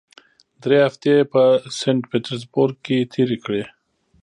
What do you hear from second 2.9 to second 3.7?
تېرې کړې.